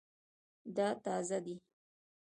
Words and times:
دا 0.75 0.87
تازه 1.03 1.39
دی 1.45 1.55